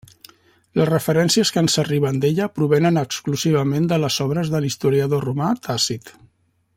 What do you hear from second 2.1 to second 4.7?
d'ella provenen exclusivament de les obres de